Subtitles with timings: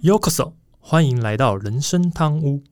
[0.00, 2.62] Yokoso，欢迎来到人生汤屋。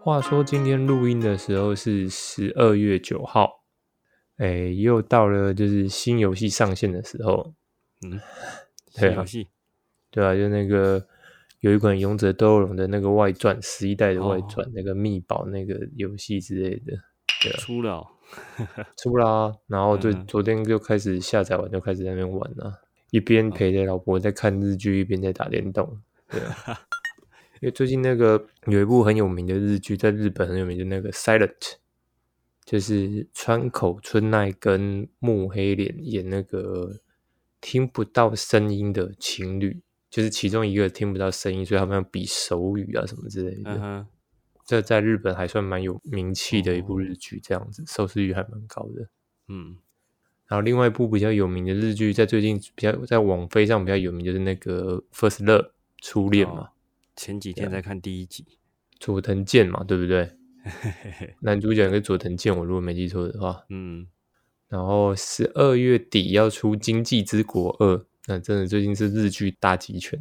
[0.00, 3.62] 话说今天录音的时候是十二月九号，
[4.38, 7.54] 哎，又到了就是新游戏上线的时候。
[8.02, 8.20] 嗯，
[8.92, 9.46] 对啊游戏
[10.10, 11.06] 对啊，就那个
[11.60, 16.92] 有一款《勇者斗恶龙》的那个外传，十一代的外传，那个密宝那个游戏之类的，
[17.42, 18.06] 对啊，出了哦、
[18.96, 19.52] 出啦。
[19.66, 26.00] 然后就嗯昨天就开始下载完，就开始在那边玩了，一边陪着老婆在看日剧，一边在打电动。
[26.30, 26.78] 对啊，
[27.60, 31.48] 因为最近那个有一部很有名的日剧，在日本很有名，的那个《Silent》，
[32.64, 37.00] 就是川口春奈跟木黑莲演那个
[37.60, 43.70] 听不到声音的情侣，就是其中一个听不到声音，所以他们要比手语啊什么之类的。
[43.72, 44.06] 嗯哼，
[44.64, 49.08] 这在日本还算蛮有名气的一部日剧，这样子收视率还蛮高的。
[49.48, 49.76] 嗯，
[50.46, 55.62] 然后另外一部比较有名的日剧，在最近比较在网飞上比较有名，就是那个《First Love》
[56.00, 56.68] 初恋嘛，哦
[57.16, 58.44] 前几啊天在看第一集，
[59.00, 60.24] 佐藤健嘛，对不对？
[60.64, 63.64] 嘿嘿嘿，男主角跟佐藤健，我如果没记错的话。
[63.70, 64.06] 嗯，
[64.68, 67.96] 然后十二月底要出《经济之国二》，
[68.28, 70.20] 那真的最近是日剧大集权，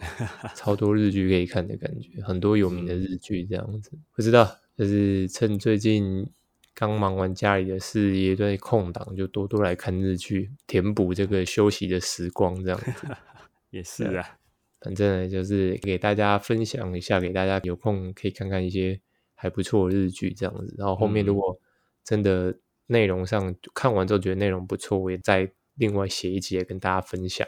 [0.56, 3.92] 超多日剧可以看的感觉，很多有名的日剧这样子。
[4.16, 6.26] 不知道，就是趁最近
[6.74, 13.06] 刚忙完家里的事，业在空档，就多多来看日剧，填补这个休息的时光这样子。
[13.68, 14.38] 也是啊，
[14.80, 18.98] 反正呢，就是给大家分享一下，给大家有空可以看看一些
[19.34, 20.74] 还不错的日剧这样子。
[20.78, 21.60] 然后后面如嗯果
[22.02, 27.46] 真的内容上看完之后觉得内容不错，我也再另外写一集来跟大家分享。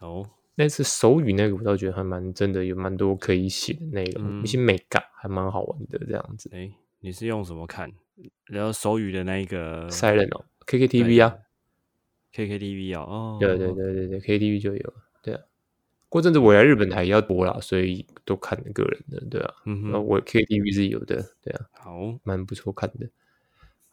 [0.00, 6.50] 哦，那次手语那个，我倒觉得还蛮真的，有蛮多可以写的内容，嗯一些美感还蛮好玩的这样子。
[6.52, 7.92] 哎，你是用什么看？
[8.46, 11.38] 然后手语的那一个 Silent 哦，KKTV 啊
[12.34, 15.40] ，KKTV 哦，哦，对对对对对，KTV 就有，对啊。
[16.08, 19.54] 过阵子我来日本台也要播啦，所以都看个人的，对啊。
[19.66, 21.66] 嗯哼，然后我 KTV 是有的，对啊。
[21.72, 23.08] 好，蛮不错看的。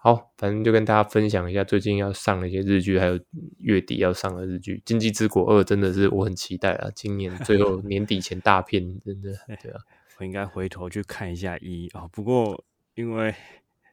[0.05, 3.19] 好，反正就跟大家分享一下最近要上的一些日剧，还有
[3.57, 4.75] 月底要上的日剧。
[4.85, 6.87] 《经济之国二》真的是我很期待啊！
[6.93, 9.81] 今年最后年底前大片，真的 对啊，
[10.19, 13.33] 我应该回头去看一下一啊、哦，不过因为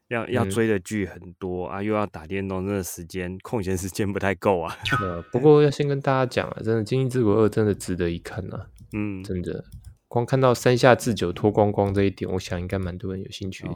[0.09, 4.77] 要 要嗯追的剧很多、啊，又要打电动，真的时间空闲时间不太够啊。
[5.01, 9.65] 呃，不过要先跟大家讲啊，真的《经济之国二》真的值得一看啊，嗯，真的。
[10.09, 13.71] 光看到山下智久脱光光这一点，我想应该蛮多人有兴趣的。
[13.71, 13.75] 哦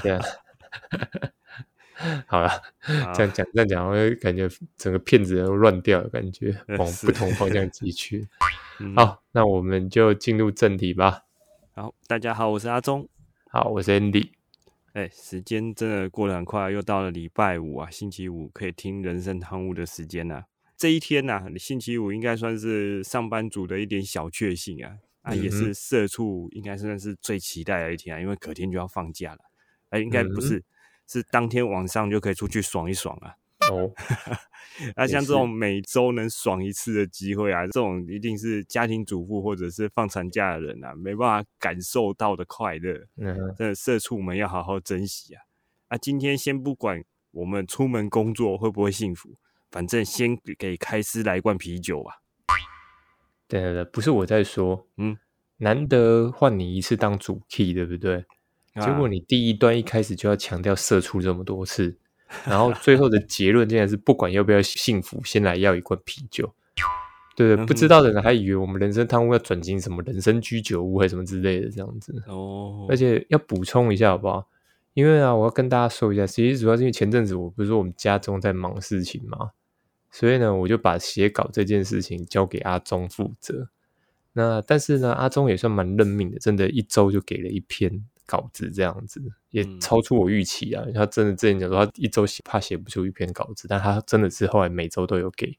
[0.00, 0.22] 对啊，
[2.26, 8.28] 好了，好这样讲这样讲，我会感觉整个片子都乱掉了感觉，往不同方向 挤去。
[8.80, 11.22] 嗯好，那我们就进入正题吧。
[11.72, 13.08] 好，大家好，我是阿忠。
[13.50, 14.30] 好，我是 Andy。
[14.92, 20.44] 哎，时间真的过得很快，又到了礼拜五啊，星期五可以听人生汤屋的时间呐、
[20.76, 29.38] 这一天呐、星期五应该算是上班族的一点小确幸啊，啊，也是社畜应该算是最期待的一天啊，因为隔天就要放假了。
[29.96, 30.62] 哎，应该嗯不是，
[31.06, 33.34] 是当天晚上就可以出去爽一爽啊。
[33.70, 33.90] 哦，
[34.94, 43.06] 那， 像这种每周能爽一次的机会啊，这种一定是家庭主妇或者是放长假的人啊，没办法感受到的快乐。
[43.16, 45.42] 嗯哼，真的社畜们要好好珍惜啊！
[45.88, 47.02] 啊，今天先不管
[47.32, 49.36] 我们出门工作会不会幸福，
[49.70, 52.20] 反正先给开司来一罐啤酒吧。
[53.48, 55.16] 对对对，不是我在说，嗯，
[55.56, 58.24] 难得换你一次当主 key，对不对？
[58.80, 61.96] 结果啊你第一段一开始就要强调射出这么多次，
[62.46, 66.52] 然后最后的结论竟然是不管要不要幸福，先来要一罐啤酒。
[67.34, 72.22] 对对，嗯不知道的人还以为我们人生汤屋要转型什么人生居酒屋还是什么之类的这样子。
[72.26, 74.48] 哦，而且要补充一下好不好？
[74.94, 79.50] 因为啊，我要跟大家说一下，其实主要是因为前阵子我不是说我们家中在忙事情嘛，
[80.10, 83.68] 所以呢，我就把写稿这件事情交给阿忠负责。
[84.32, 90.84] 那但是呢，阿忠也算蛮认命的，真的一周就给了一篇稿子，这样子也嗯超出我预期啊。
[90.94, 95.56] 他真的之前讲说他一周写怕写不出一篇稿子，但他真的是后来每周都有给。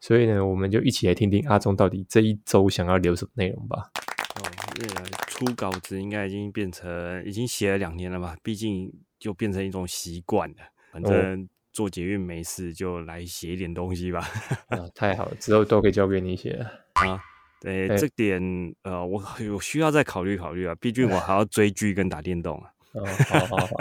[0.00, 3.90] 所以呢，我们就一起来听听阿忠到底这一周想要留什么内容吧。
[4.36, 8.36] 哦，那个出稿子应该已经变成已经写了两年了吧？
[8.42, 10.56] 毕竟就变成一种习惯了。
[10.92, 14.20] 反哦正做捷运没事就来写一点东西吧。
[14.68, 16.66] 啊， 太好了，之后都可以交给你写了。
[16.94, 17.20] 啊，
[17.64, 18.40] 对，哎这点
[18.82, 19.22] 呃，我
[19.54, 20.74] 我需要再考虑考虑啊。
[20.78, 22.70] 毕竟我还 要追剧跟打电动啊。
[22.92, 23.76] 哦，好好好，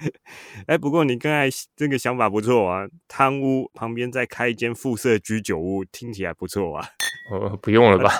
[0.66, 1.46] 哎，不过你刚才
[1.76, 6.88] 这个想法不错啊，汤屋旁边再开一间附设居酒屋，听起来不错啊。
[7.30, 8.10] 哦，不用了吧？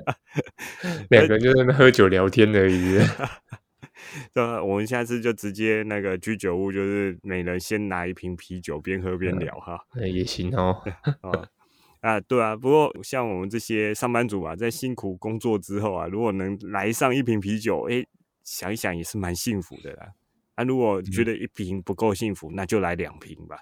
[1.08, 2.98] 两个人就在那喝酒聊天而已。
[4.34, 9.80] 对，我们下次就直接那个居酒屋，就是每人先拿一瓶啤酒，边喝边聊哈。
[9.94, 10.82] 那也行哦。
[11.22, 11.48] 啊
[12.00, 12.56] 啊，对啊。
[12.56, 18.04] 不过像我们这些上班族啊，在辛苦工作之后啊，如果能来上一瓶啤酒，哎，
[18.42, 20.08] 想一想也是蛮幸福的啦。
[20.54, 23.58] 啊，如果觉得一瓶不够幸福，那就来两瓶吧。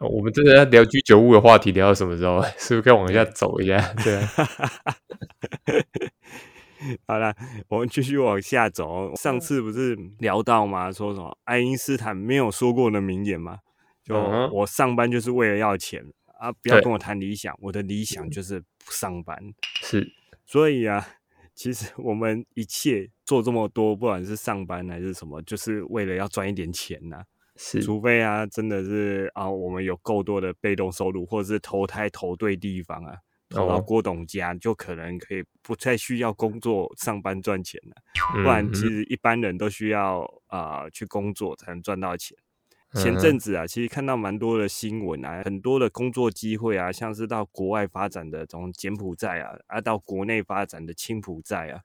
[0.00, 2.42] 我们真的要聊居酒屋的话题，聊到什么时候？
[2.58, 3.80] 是不是该往下走一下？
[4.04, 4.28] 对啊。
[7.08, 7.34] 好了，
[7.68, 9.14] 我们继续往下走。
[9.16, 10.92] 上次不是聊到吗？
[10.92, 13.58] 说什么爱因斯坦没有说过的名言吗？
[14.04, 16.04] 就我上班就是为了要钱
[16.38, 16.50] 啊！
[16.52, 19.36] 不要跟我谈理想，我的理想就是不上班。
[19.82, 20.10] 是，
[20.46, 21.06] 所以啊，
[21.54, 27.22] 其实我们一切做这么多，不管是上班还是什么，就是为了要赚一点钱呐。
[27.56, 33.16] 是，除非啊，真的是啊，我们有够多的被动收入，或者是投胎投对地方啊。
[33.50, 37.96] 投到郭董家，就可能可以不再需要工作上班赚钱了。
[38.34, 42.36] 不然，其实一般人都需要啊去工作才能赚到钱。
[42.94, 51.80] 前阵子啊，其实看到蛮多的新闻啊，很多的工作机会啊，像是到国外发展的从柬埔寨啊，啊到国内发展的青埔寨啊，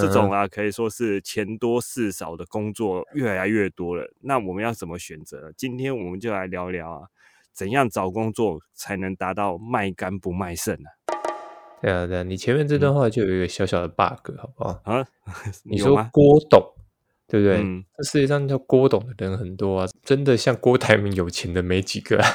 [0.00, 4.12] 这种啊可以说是钱多事少的工作越来越多了。
[4.22, 5.52] 那我们要怎么选择？
[5.56, 7.08] 今天我们就来聊聊啊，
[7.52, 10.88] 怎样找工作才能达到卖干不卖肾呢？
[11.80, 14.80] 对啊，对啊，你前面这段话就有一个小小的 bug，好不好？
[14.84, 15.06] 啊，
[15.64, 16.60] 你说郭董，
[17.30, 17.84] 对不对？
[17.96, 22.16] 这世界上叫郭董的人很多啊，真的像郭台铭有钱的没几个。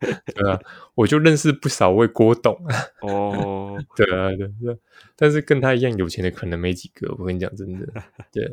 [0.00, 0.58] 对啊，
[0.96, 2.52] 我就认识不少位郭董。
[3.02, 4.76] 哦， 对啊，对对，
[5.14, 7.14] 但是跟他一样有钱的可能没几个。
[7.16, 7.86] 我跟你讲，真的，
[8.32, 8.44] 对。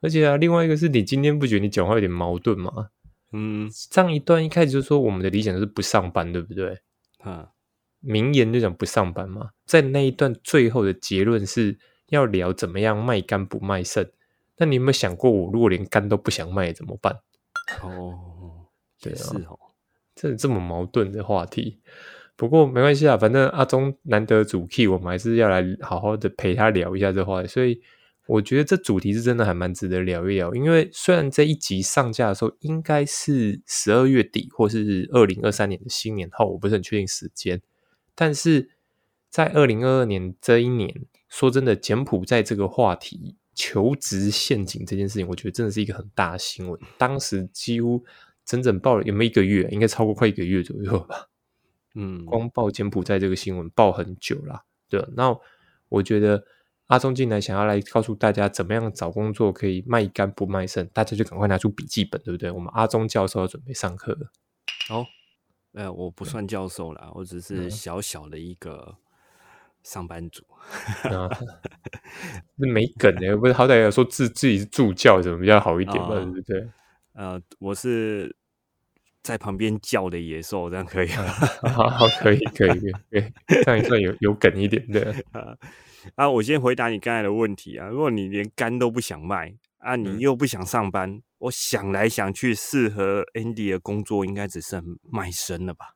[0.00, 2.90] 而且啊，另外一个是你今天不觉得你讲话有点矛盾吗？
[3.32, 6.78] 嗯，上一段一开始就说我们的理想是不上班，对不对？
[7.18, 7.48] 啊。
[8.02, 11.78] 名言就讲不上班嘛，在那一段最后的结论是
[12.08, 14.10] 要聊怎么样卖肝不卖肾。
[14.60, 17.16] 那你有没有想过，我如果连肝都不想卖怎么办？
[17.82, 18.66] 哦，
[19.00, 19.58] 对啊，是哦，
[20.14, 21.80] 这这么矛盾的话题。
[22.36, 27.48] 不过没关系啊，反正阿忠难得主 key，我们还是要来好好的陪他聊一下这话题。
[27.48, 27.80] 所以
[28.26, 30.54] 我觉得这主题是真的还蛮值得聊一聊。
[30.54, 37.62] 因为虽然这一集上架的时候应该是十二月底，或是二零二三年的新年后，我不是很确定时间。
[38.14, 38.68] 但是
[39.30, 40.94] 在二零二二年这一年，
[41.30, 46.80] 说真的，柬埔寨这个话题求职陷阱这件事情，我觉得真的是一个很大的新闻。
[46.96, 48.02] 当时几乎
[48.44, 51.26] 整整报了有没有一个月，应该超过快一个月左右吧。
[51.94, 54.64] 嗯，光报柬埔寨这个新闻报很久了。
[54.88, 55.36] 对，那
[55.88, 56.44] 我觉得
[56.86, 62.50] 阿忠进来想要来告诉大家怎么样找工作可以卖肝不卖肾，大家就赶快拿出笔记本，对不对？
[62.50, 64.30] 我们阿忠教授要准备上课了。
[64.88, 65.04] 好。
[65.72, 68.96] 呃，我不算教授啦，我只是小小的一个
[69.82, 70.44] 上班族。
[71.04, 71.28] 啊，
[72.56, 76.14] 没梗的，不是好歹要说自自己是助教，怎么比较好一点嘛？
[76.16, 76.68] 对不对？
[77.14, 78.34] 呃，我是
[79.22, 81.24] 在旁边叫的野兽，这样可以吗？
[81.72, 82.78] 好，可以，可以，
[83.10, 83.32] 可以，
[83.64, 85.14] 这样也算有有梗一点的。
[86.14, 91.20] 啊，我先回答你刚才的问题啊，如果你连肝都不想卖啊，你又不想上班。
[91.38, 95.94] 我想来想去，适合 Andy 的工作应该只剩卖身了吧？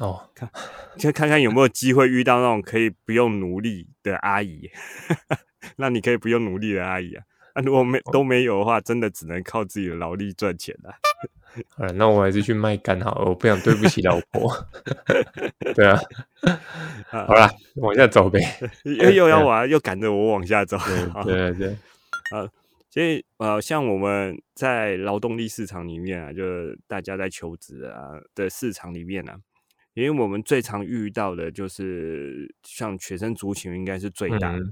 [0.00, 0.50] 哦，看，
[0.98, 4.70] 就看看有没有机会遇到那种可以不用努力的阿姨。
[5.76, 7.24] 那你可以不用努力的阿姨啊？
[7.54, 10.94] 那如果没都没有的话，真的只能靠自己的劳力赚钱了。
[11.76, 14.50] 好了，那我还是去卖干好了，我不想对不起老婆。
[15.74, 16.00] 对啊，
[17.08, 18.40] 好了，往下走呗。
[18.82, 20.76] 又又要我，又赶着我往下走。
[21.24, 21.68] 对对对，
[22.32, 22.50] 啊。
[22.90, 29.32] 所以，呃，像我们在劳动力市场里面啊，就是大家在求职啊的市场里面呢，
[29.94, 34.62] 因为我们最常遇到的就是像学生族群应该是最大的，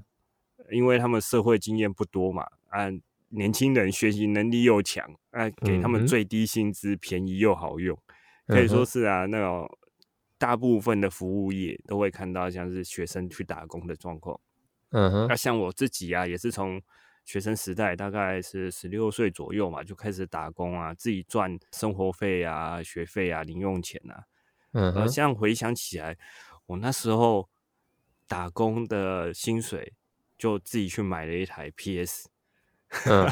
[0.70, 2.88] 因为他们社会经验不多嘛，啊，
[3.28, 7.98] 年轻人学习能力又强，啊，给他们最低薪资，便宜又好用，
[8.46, 9.78] 可以说是啊，那种
[10.36, 14.38] 大部分的服务业都会看到像是学生去打工的状况。
[14.90, 16.82] 嗯哼，那像我自己啊，也是从。
[17.24, 24.24] 学生时代大概是十六岁左右嘛，就开始打工啊，自己赚生活费啊、学费啊、零用钱啊。
[24.72, 26.16] 嗯，而这样回想起来，
[26.66, 27.48] 我那时候
[28.26, 29.92] 打工的薪水，
[30.38, 32.28] 就自己去买了一台 PS。
[33.06, 33.26] 嗯，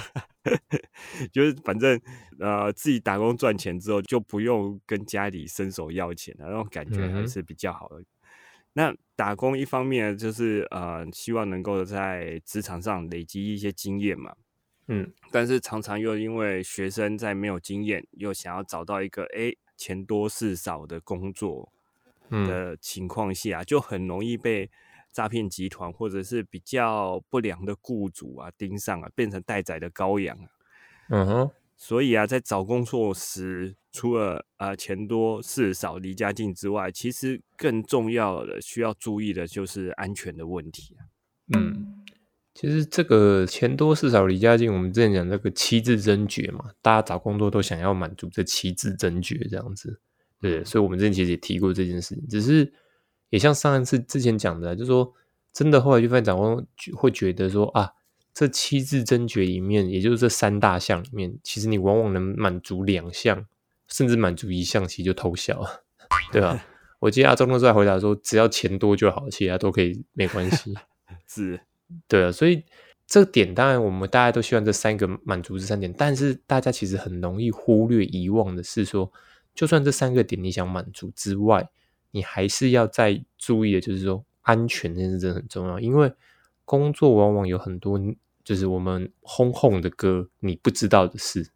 [1.33, 2.01] 就是反正
[2.39, 8.03] 呃，自己打工赚钱之后，就不用跟家里伸手要钱了，那种感觉还是比较好的。
[8.73, 14.35] 那打工一方面就是呃，希望能够在职场上累积一些经验嘛，
[14.89, 21.73] 嗯，但是常常又因为学生在没有经验，又想要找到一个哎钱多事少的工作
[22.29, 24.71] 的情况下，就很容易被
[25.11, 30.49] 诈骗集团或者是比较不良的雇主啊盯上啊，变成待宰的羔羊啊。
[31.09, 41.09] 嗯哼，所以啊，在找工作时，除了啊钱多事少离家近之外，其实更重要的需要注意的就是安全的问题啊。
[41.57, 42.00] 嗯，
[42.55, 50.01] 其实这个钱多事少离家近，我们之前讲这个七字真诀嘛，大家找工作都想要满足这七字真诀这样子，
[50.41, 52.73] 对，所以我们之前其实也提过这件事情，只是
[53.31, 55.13] 也像上一次之前讲的，就是说
[55.53, 57.93] 真的后来就发现长官会觉得说啊，
[58.35, 63.47] 这七字真诀里面，也就是这三大项里面，其实你往往能满足两项，
[63.87, 65.65] 甚至满足一项，其实就偷笑，
[66.33, 66.65] 对吧？
[67.01, 70.75] 我记得阿忠都在回答说，只要钱多就好，其他都可以没关系。
[71.27, 71.61] 是，
[72.09, 72.65] 对啊，所以
[73.07, 79.11] 这点当然我们大家都希望这三个满足这三点，但是大家其实很容易忽略遗忘的是说，
[79.55, 81.69] 就算这三个点你想满足之外，
[82.13, 86.13] 你还是要再注意的，就是说安全这件事真很重要，因为
[86.65, 88.01] 工作往往有很多
[88.45, 91.49] 就是我们轰轰的歌，你不知道的事，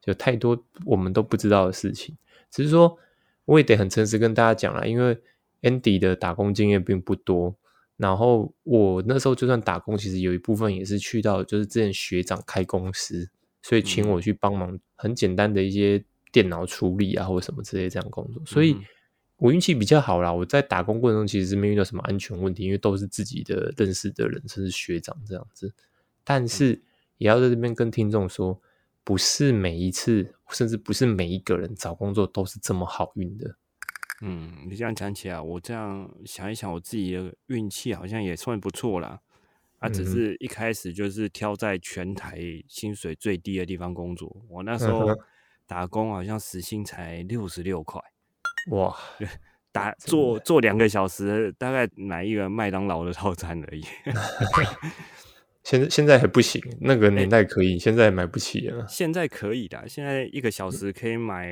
[0.00, 2.16] 就太多我们都不知道的事情。
[2.50, 2.98] 只是说，
[3.44, 5.18] 我也得很诚实跟大家讲了，因为
[5.60, 7.54] Andy 的打工经验并不多。
[7.96, 13.30] 然后我那时候就算打工，其实有一部分也是去到就是之前学长开公司，
[13.62, 18.42] 所以请我去帮忙很简单的一些电脑处理啊或者什么之类这样工作。
[18.44, 18.76] 所以
[19.36, 25.72] 我运气比较好啦，我在打工过程中其实是没遇到什么安全问题，因为都是自己的认识的人，甚至学长这样子。
[26.24, 26.82] 但是
[27.18, 28.60] 也要在这边跟听众说，
[29.04, 33.56] 不是每一次，甚至不是每一个人找工作都是这么好运的。
[34.26, 39.20] 嗯，你这样讲起来，我这样想一想，我自己的运气好像也算不错啦。
[39.80, 44.34] 啊，只是一开始就是挑在全台薪水最低的地方工作。
[44.48, 45.10] 我那时候
[45.66, 48.00] 打工好像时薪才六十六块，
[48.70, 48.96] 哇！
[49.70, 53.84] 打做做两个小时，大概买一个麦当劳的套餐而已。
[55.64, 58.86] 现在现在还不行，那个年代可以，现在买不起了。
[58.88, 61.48] 现在可以的，现在一个小时可以买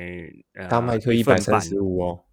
[0.69, 2.23] 大麦克一百三十五哦。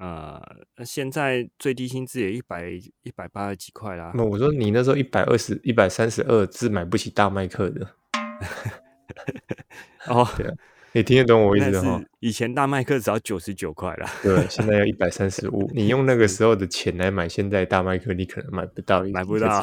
[0.00, 0.40] 呃，
[0.82, 4.12] 现在最低薪资也一百一百八十几块啦。
[4.14, 7.86] 那我说你那时候一百二十一百三十二是买不起大麦克的。
[10.08, 10.50] 哦，对
[10.92, 12.02] 你听得懂我 意思哈？
[12.20, 15.70] 以前大麦克只要九十九块啦，对，现在要一百三十五。
[15.76, 19.62] 你用那个时候的钱来买现在大麦克，你可能买不到，买不到。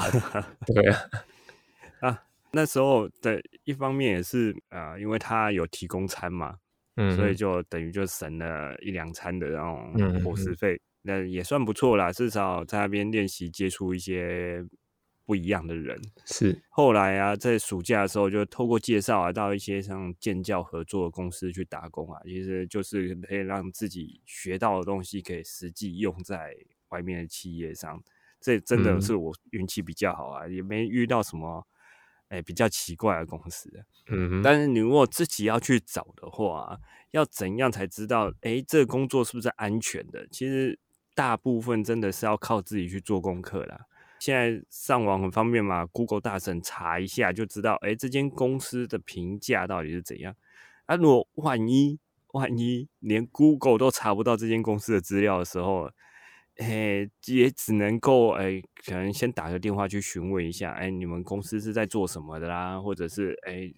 [0.68, 1.00] 对啊，
[2.02, 6.58] 啊，那时候的一方面也是啊，因为他有提供餐嘛。
[6.98, 12.12] 嗯，所以就等于就省了一两餐的那种伙食费，那也算不错啦。
[12.12, 14.66] 至少在那边练习接触一些
[15.26, 15.96] 不一样的人。
[16.26, 26.56] 是后来啊，在暑假的时候，就透过介绍啊，到一些像建教合作的公司去打工啊，其实就是可以让自己学到的东西可以实际用在
[26.90, 28.04] 外面的企业上。
[28.40, 31.68] 这真的是我运气比较好啊，也没遇到什么。
[32.30, 33.72] 哎，比较奇怪的公司，
[34.10, 36.78] 嗯，但是你如果自己要去找的话，
[37.12, 38.34] 要怎样才知道？
[38.42, 40.28] 哎，这个工作是不是安全的？
[40.30, 40.78] 其实
[41.16, 43.82] 大部分真的是要靠自己去做功课啦。
[44.20, 50.36] 现在上网很方便嘛，Google 大神查一下就知道，哎，这间公司的评价到底是怎样？
[50.86, 52.00] 啊，如果万一
[52.34, 55.90] 万一连 Google 都查不到这间公司的资料的时候，
[56.58, 62.80] 哎，也只能够哎，可能先打个电话去询问一下，哎，你们公司是在做什么的啦？
[62.80, 63.72] 或者是哎，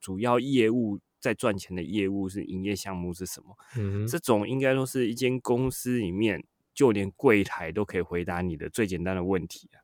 [0.00, 3.56] 主要业务在赚钱的业务是营业项目是什么？
[3.76, 9.78] 嗯，这种应该都是一间公司里面，就连柜台都可以回答你的最简单的问题啊。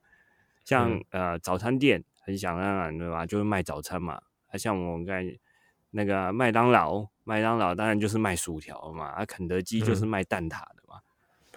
[0.65, 3.25] 像呃，早餐店很想当然对吧？
[3.25, 4.21] 就是卖早餐嘛。
[4.49, 5.39] 啊，像我们刚才
[5.91, 9.07] 那个麦当劳，麦当劳当然就是卖薯条嘛。
[9.07, 10.80] 啊，肯德基就是卖蛋挞的。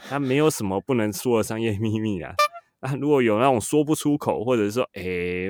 [0.10, 2.36] 他没有什么不能说的商业秘密啊。
[2.82, 5.50] 那，如果有那种说不出口，或者说诶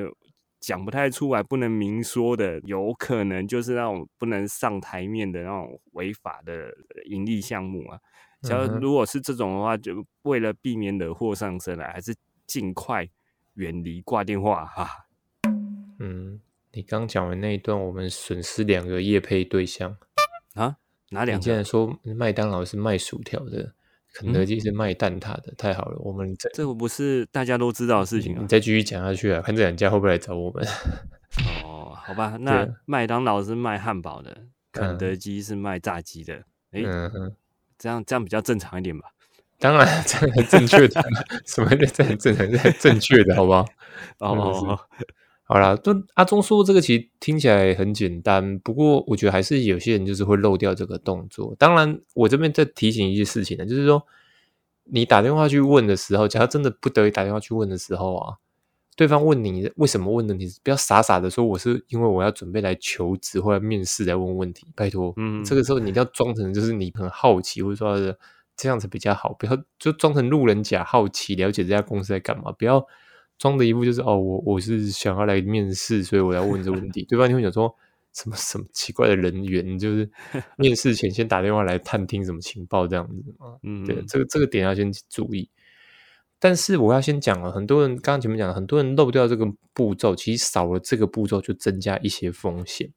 [0.59, 6.71] 讲不太出来、不能明说的，有可能就是那种不能上台面的那种违法的
[7.05, 7.99] 盈利项目啊。
[8.41, 13.09] 假如如果是这种的话，就为了避免惹祸上身啊，还是尽快
[13.55, 15.07] 远离挂电话哈。
[15.99, 16.39] 嗯，
[16.71, 19.97] 你刚讲完那一段，我们损失两个业配对象
[20.53, 20.77] 啊？
[21.09, 21.39] 哪两？
[21.39, 23.73] 你竟然说麦当劳是卖薯条的？
[24.13, 25.97] 肯德基是卖蛋挞的，太好了！
[25.99, 28.39] 我们这这个不是大家都知道的事情啊。
[28.41, 30.63] 你再继续讲下去啊，看这两家会不会来找我们？
[31.65, 34.37] 哦， 好吧，那麦当劳是卖汉堡的，
[34.71, 36.35] 肯德基是卖炸鸡的。
[36.71, 36.81] 哎，
[37.77, 39.07] 这样这样比较正常一点吧？
[39.59, 41.01] 当然，这很正确的，
[41.45, 43.65] 什么这很正常，这正确的，好不好？
[44.19, 44.79] 哦。
[45.45, 51.53] 好啦，就阿忠说这个其实听起来很简单，不过我觉得还是有些人就是会漏掉这个动作。
[51.59, 54.01] 当然，我这边再提醒一些事情呢，就是说
[54.85, 58.37] 你打电话去问的时候，假如真的不得已打电话去问的时候啊，
[58.95, 68.17] 对方问你为什么问的，你不要傻傻的说我是因为我要准备来求职或者面试来问问题，拜托，嗯这个时候你一定要装成就是你很好奇，或者说是
[68.55, 72.85] 这样子比较好，不要就装成路人甲，好奇了解这家公司在干嘛，不要
[73.37, 77.75] 装的一副就是哦，我我是想要来面试，所以我要问这问题，对方你会想说。
[78.15, 80.07] 什么什么奇怪的人员，就是
[80.55, 83.57] 面试前先打电话来探听什么情报这样子嘛？
[83.63, 85.49] 嗯，对，这个这个点要先注意。
[86.37, 92.91] 但是我要先讲了，很多人刚刚前面讲了，很多人漏掉这个步骤，其实少了这个步骤就增加一些风险，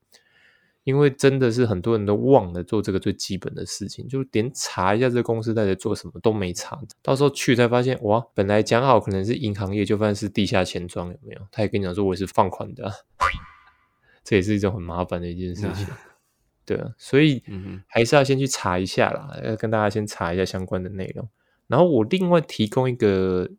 [0.86, 11.40] 因为真的是很多人都忘了做这个最基本的事情，就连查一下这个公司到底做什么都没查，到时候去才发现，哇，本来讲好可能是银行业，就发现是地下钱庄，有没有？
[11.50, 12.92] 他也跟你讲说我是放款的啊、
[14.22, 15.92] 这也是一种很麻烦的一件事情。
[16.64, 17.42] 对啊，所以
[17.88, 21.28] 还是要先去查一下啦，要跟大家先查一下相关的内容。
[21.66, 23.50] 然后我另外提供一个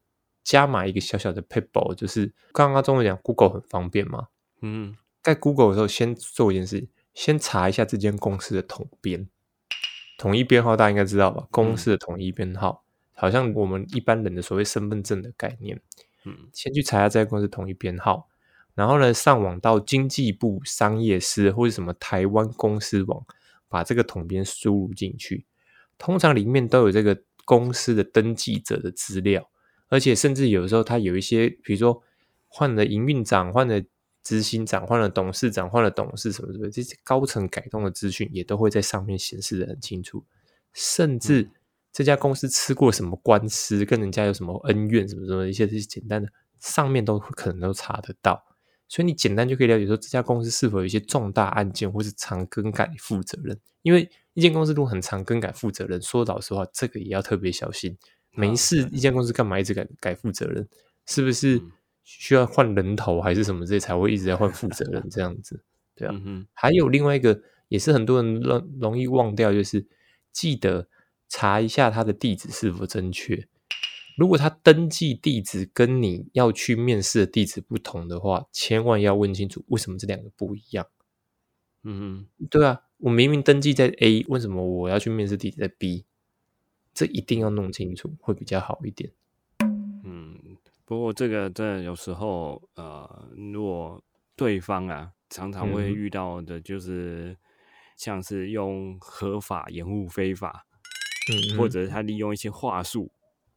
[0.46, 4.28] 加码一个小小的 paper，就是刚刚中文讲 Google 很方便嘛，
[4.62, 9.28] 嗯在 Google 的时候先做一件事，先查一下这间公司的统编，
[10.20, 11.48] 统一编号大家应该知道吧？
[11.50, 12.84] 公司的统一编号，
[13.16, 15.82] 好像我们一般人的所谓身份证的概念。
[16.26, 18.30] 嗯先去查一下这家公司统一编号，
[18.76, 23.26] 然后呢，上网到经济部商业司或者什么台湾公司网，
[23.68, 25.48] 把这个统编输入进去。
[25.98, 29.50] 通常里面都有这个公司的登记者的资料，
[29.90, 32.04] 而且甚至有时候它有一些，比如说
[32.48, 33.82] 换了营运长、换了
[34.28, 40.26] 执行长、换了董事长、换了董事什么什么，这些高层改动的资讯也都会在上面显示的很清楚，
[40.74, 41.50] 甚至。
[41.94, 46.30] 这家公司吃过什么官司，跟人家有什么恩怨，什么什么一些这些简单的，
[46.60, 48.46] 上面都可能都查得到。
[48.88, 53.60] 所以你简单就可以了解说这家公司是否有一些重大案件，或是常更改负责人。
[53.82, 57.98] 因为一间公司如果很常更改负责人，说老实话，这个也要特别小心。
[58.34, 60.70] 没事，一间公司干嘛一直改改负责人？
[61.08, 61.60] 是不是
[62.10, 65.62] 需要换人头还是什么这才会一直在换负责人这样子？
[65.94, 66.12] 对啊。
[66.14, 69.86] 嗯哼还有另外一个也是很多人容容易忘掉，就是
[70.32, 70.88] 记得
[71.28, 73.50] 查一下他的地址是否正确。
[74.16, 80.88] 如果他登记地址跟你要去面试的地址不同的话，千万要问清楚为什么这两个不一样。
[81.84, 86.06] 嗯哼对啊，我明明登记在 A，为什么我要去面试地址在 B？
[86.94, 89.12] 这一定要弄清楚，会比较好一点。
[90.88, 94.02] 嗯，不过这个真的有时候，呃，如果
[94.36, 97.38] 对方啊常常会嗯遇到的，就是
[97.98, 100.66] 像是用合法掩护非法，
[101.52, 103.12] 嗯，或者他利用一些话术，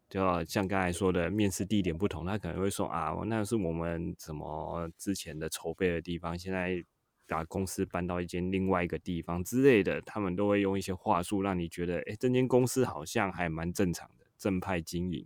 [0.08, 6.84] 就要像刚才说的，面试地点不同，他可能会说啊，那是我们什么之前的筹备的地方，现在
[7.28, 15.24] 把公司搬到一间另外一个地方之类的，他们都会用一些话术，让你觉得，哎，这间公司好像还蛮正常的，正派经营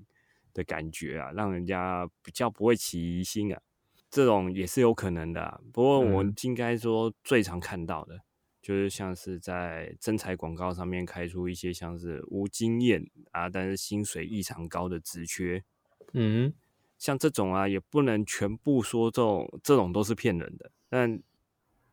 [0.55, 3.61] 的感觉啊，让人家比较不会起疑心啊。
[4.09, 8.21] 这种也是有可能的、啊，不过我嗯应该说最常看到的，
[8.63, 15.65] 就是像是在征才广告上面开出一些像是无经验啊，但是薪水异常高的职缺，
[16.13, 16.55] 嗯
[16.97, 21.21] 像这种啊，也不能全部说这种这种都是骗人的，但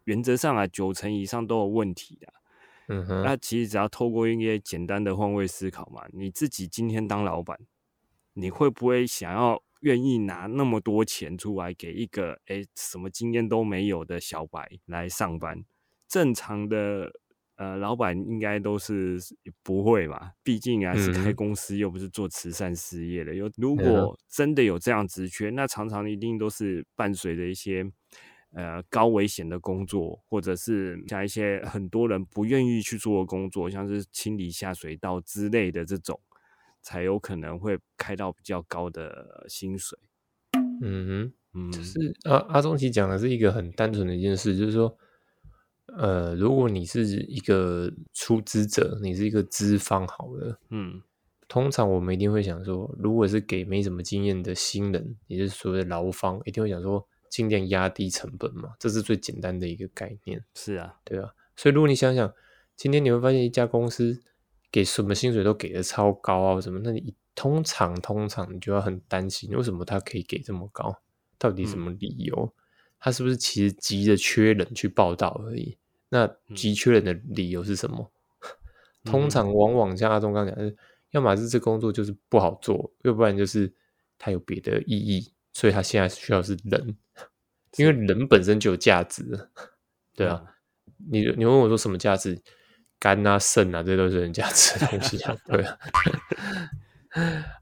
[0.03, 2.33] 原则上啊，九成以上都有问题的。
[2.87, 7.59] 嗯哼，那其实只要透过一些简单的换位思考嘛，你自己今天当老板，
[8.33, 15.63] 你会不会想要愿意拿那么多钱出来给一个诶什么经验都没有的小白来上班？
[16.07, 17.11] 正常的
[17.55, 19.19] 呃老板应该都是
[19.63, 23.35] 不会吧，毕竟啊是开嗯公司又不是做慈善事业的。
[23.35, 27.91] 有如果真的有这样职缺，那常常一定都是伴随着一些。
[28.53, 36.19] 呃，高危险的工作，或者是像一些很多人不愿意去做的工作，像是清理下水道之类的这种，
[36.81, 39.97] 才有可能会开到比较高的薪水。
[40.81, 41.33] 嗯哼。
[41.53, 44.97] 嗯，就是阿阿忠奇讲的是一个很单纯的一件事，就是说，
[45.87, 51.01] 呃，如果你是一个出资者，你是一个资方好了，嗯
[51.49, 61.33] 通常我们一定会想说，如果是给没什么经验的新人，也就是所谓的劳方，一定会想说尽量压低成本嘛，这是最简单的一个概念，是啊，对啊？
[61.57, 62.33] 所以如果你想想，
[62.77, 64.21] 今天你会发现一家公司
[64.71, 71.01] 给什么薪水都给的超高啊，什么，那你通常通常你就要很担心，为什么他可以给这么高？
[71.37, 72.53] 到底什么理由？
[72.99, 75.77] 他是不是其实急着缺人去报道而已？
[76.09, 78.11] 那急缺人的理由是什么？
[79.03, 80.75] 通常往往像阿忠刚刚讲的，
[81.09, 83.73] 要么是这工作就是不好做，要不然就是
[84.19, 86.95] 他有别的意义，所以他现在需要是人，
[87.77, 89.49] 因为人本身就有价值，
[90.15, 90.43] 对啊。
[91.09, 92.39] 你你问我说什么价值？
[93.01, 95.77] 肝啊、肾啊，这都是人家 吃的东西啊，对啊。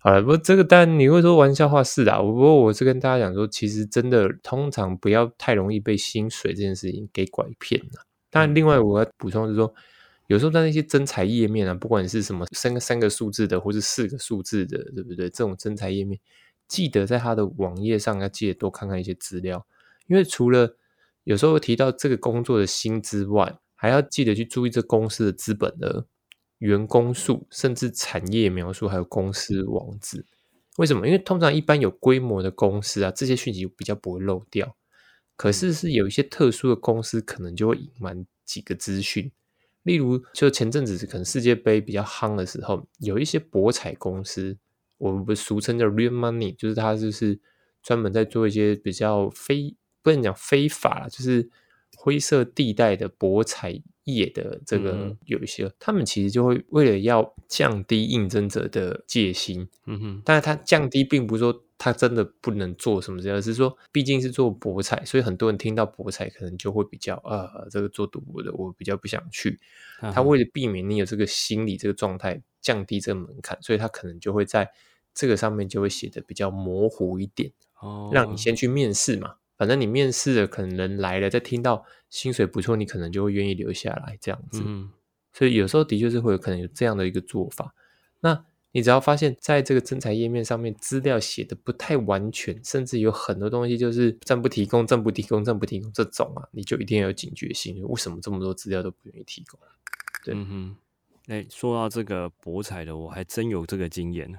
[0.02, 8.06] 好了，不过这个当然你会说玩笑话是啊，不过我是跟大家讲说，其实真的通常不要太容易被薪水这件事情给拐骗了。
[8.30, 9.74] 当然，另外我要补充是说，
[10.28, 15.30] 有时候在那些真才页面啊，不管是什么三个三个数字的，或是四个数字的，对不对？
[15.30, 16.20] 这种真才页面，
[16.68, 19.66] 记得在他的网页上要记得多看看一些资料，
[20.06, 20.76] 因为除了
[21.24, 26.06] 有时候提到这个工作的薪之外，还要记得去注意这公司的资本额。
[26.58, 30.26] 员工数，甚至产业描述，还有公司网址，
[30.76, 31.08] 为什么？
[31.08, 34.76] 因为通常一般有规模的公司啊，这些讯息比较不会漏掉。
[35.38, 39.32] 可是是有一些特殊的公司，可能就会隐瞒几个资讯。
[39.84, 44.58] 例如，就前阵子可能世界杯比较夯的时候，有一些博彩公司，
[44.98, 47.40] 我们不俗称叫 real money，就是它就是
[47.82, 51.50] 专门在做一些比较非不能讲非法，就是
[52.00, 53.82] 灰色地带的博彩。
[54.16, 69.60] 业的这个有一些，他们其实就会为了要降低应征者的戒心，嗯哼，但是他降低并不是说他真的不能做什么事，而是说毕竟是做博彩，所以很多人听到博彩可能就会比较啊，这个做赌博的我比较不想去。
[70.12, 74.72] 他为了避免你有这个心理这个状态，降低这个门槛，所以他可能就会在
[75.14, 79.36] 这个上面就会写的比较模糊一点，哦，让你先去面试嘛。
[79.60, 84.64] 反正你面试的可能人来了，再听到薪水不错，你可能就会愿意留下来这样子。
[84.66, 84.90] 嗯，
[85.34, 87.76] 所以有时候的确是会有可能有这样的一个做法。
[88.22, 97.86] 那你只要发现，在这个征才页面上面资料写的不太完全，甚至有很多东西就是暂不提供、暂不提供、暂不提供这种啊，你就一定要有警觉性。
[97.86, 99.60] 为什么这么多资料都不愿意提供？
[100.24, 100.78] 对，嗯哼。
[101.28, 104.34] 哎，说到这个博彩的，我还真有这个经验。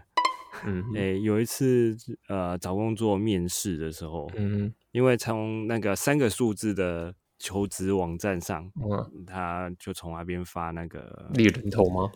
[0.64, 12.10] 嗯， 哎，有一次呃找工作面试的时候，嗯，因为从那个三个数字的求职网站上，嗯，他就从那边发那个猎人头吗？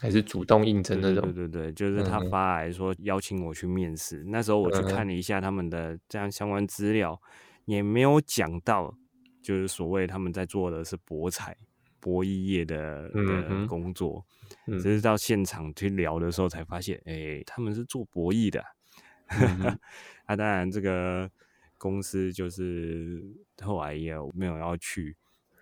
[0.00, 1.22] 还是主动应征那种？
[1.32, 4.24] 对对对，就是他发来说邀请我去面试。
[4.26, 7.20] 那时候我去看了一下他们的这样相关资料，
[7.66, 8.94] 也没有讲到，
[9.42, 11.56] 就是所谓他们在做的是博彩。
[12.00, 14.26] 博弈业的的工作，
[14.66, 18.60] 只是到现场去聊的时候才发现，哎，他们是做博弈的。
[20.26, 21.30] 啊，当然这个
[21.82, 23.20] 公司就是
[23.60, 25.16] 后来也没有要去，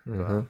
[0.05, 0.47] 嗯哼，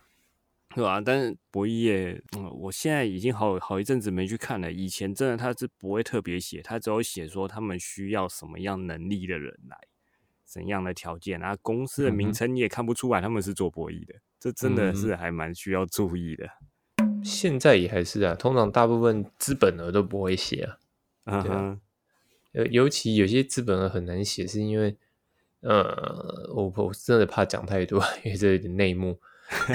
[0.75, 0.99] 对吧？
[0.99, 4.69] 但是博弈业，嗯，我现在已经好好一阵子没去看了。
[4.69, 9.77] 以前真的他是不会特别写，他只有写说他们需要什么样能力的人来，
[10.43, 11.55] 怎样的条件啊？
[11.61, 14.15] 公司的名称你也看不出来他们是做博弈的。
[14.37, 16.49] 这真的是还蛮需要注意的。
[17.23, 20.77] 现在也还是啊，通常大部分资本额都不会写啊。
[21.23, 21.79] 啊哈，
[22.51, 24.97] 呃，尤其有些资本额很难写，是因为
[25.61, 29.19] 呃，我我真的怕讲太多，因为这有点内幕。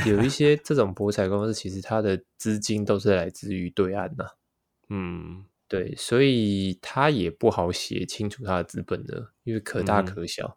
[0.07, 4.27] 有一些这种博彩公司，其实它的资金都是来自于对岸呐。
[4.88, 10.57] 嗯，对，所以它也不好写清楚它的资本的，因为可大可小。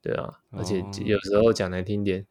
[0.00, 2.26] 对啊，而且有时候讲难听点。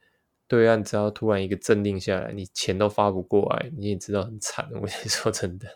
[0.49, 4.65] 对岸只要突然一个镇定下来，你钱都发不过来，你也知道很惨。
[4.73, 5.67] 我跟你说真的，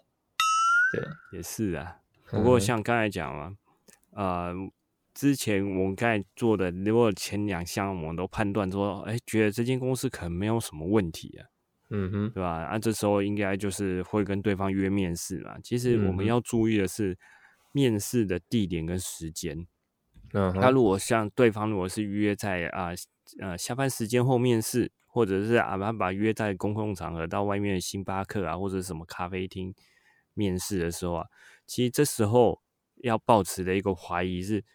[0.93, 1.97] 对啊，也是啊。
[2.29, 3.53] 不过像刚才讲了，
[4.11, 4.53] 呃，
[5.13, 11.45] 之前我们刚才做的，如果前两项我们都判断说，哎，觉得这间公司可能没有什么问题啊，
[11.89, 12.63] 嗯哼，对吧？
[12.63, 15.57] 啊，这时候应该就是会跟对方约面试嘛。
[15.63, 17.17] 其实我们要注意的是
[17.71, 19.67] 面试的地点跟时间。
[20.33, 22.91] 嗯，他如果像对方如果是约在啊。
[23.39, 29.73] 呃，下班时间后面试，或者是阿爸把约在公共场合，到外面的星巴克啊，或者什么咖啡厅
[30.33, 31.25] 面试的时候啊，
[31.65, 32.61] 其实这时候
[33.03, 34.65] 要保持的一个怀疑是：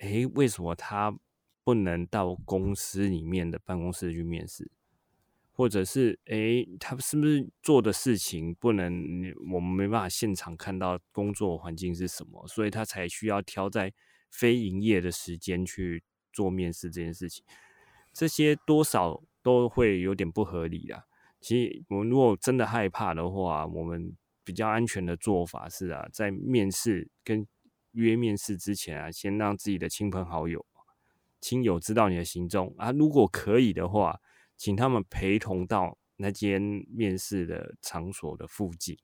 [0.00, 1.16] 诶，为什么他
[1.64, 4.70] 不能到公司里面的办公室去面试？
[5.52, 9.04] 或者是诶，他是不是做的事情不能
[9.52, 13.92] 我们没办法现场看到工作环境是什么，所以他才需要挑在
[14.30, 17.44] 非营业的时间去做面试这件事情？
[18.12, 21.04] 这些多少都会有点不合理啊。
[21.40, 27.46] 其实我们如果真的害怕的话，我们比较安全的做法是啊，在面试跟
[27.92, 30.64] 约面试之前啊，先让自己的亲朋好友、
[31.40, 32.90] 亲友知道你的行踪啊。
[32.92, 34.20] 如果可以的话，
[34.56, 38.96] 请他们陪同到那间面试的场所的附近。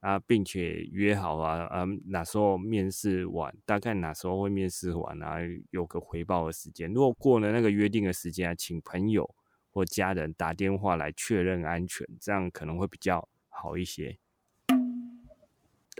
[0.00, 5.38] 啊，并且约好啊，嗯，哪时候面试完，大概哪时候会面试完啊？
[5.70, 6.92] 有个回报的时间。
[6.92, 9.28] 如果过了那个约定的时间啊，请朋友
[9.72, 14.16] 或家人打电话来确认安全，这样可能会比较好一些。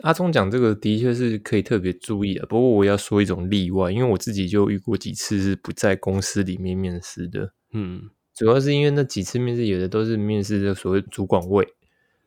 [0.03, 7.53] 阿忠讲这个的确是可以特别注意的，不过我要说一种例外，因为我自己就遇过几次是不在公司里面面试的。
[7.73, 11.67] 嗯，主要是因为那几次面试有的都是面试的所谓主管位。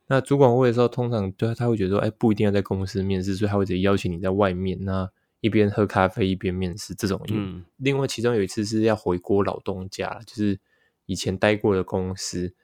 [0.08, 5.08] 那主管位的时候，通常对他会觉得说，哎，不一定要在公司面试，所以他会直接邀请你在外面，那
[5.41, 7.21] 一边喝咖啡一边面试这种。
[7.29, 10.60] 嗯，另外其中有一次是要回国老东家，就是
[11.05, 12.55] 以前待过的公司。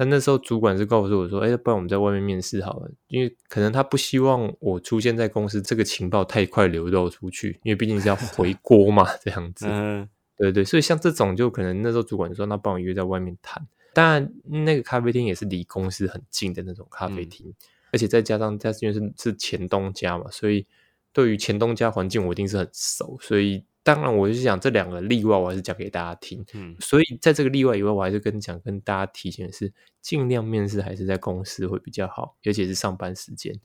[0.00, 9.66] 但那时候主管是告诉我说，哎，不然我们在外面面试好了，因为可能他不希望我出现在公司，这个情报太快流露出去，因为毕竟是要回 锅嘛，这样子。
[9.68, 10.08] 嗯，
[10.38, 13.62] 对对，所以像这种就可能那时候主管说，那帮我约在外面谈。
[13.92, 17.52] 当然，那个咖啡厅也是离公司很近的那种咖啡厅，
[17.92, 20.66] 而且再加上在因为是是前东家嘛，所以
[21.12, 23.18] 对于前东家环境我一定是很熟。
[23.20, 26.44] 所以当然，我就想这两个例外，我还是讲给大家听。
[26.54, 33.58] 嗯，所以在这个例外以外，我还是跟讲跟大家提醒的是，尽量面试还是在公司会比较好，尤其是上班时间。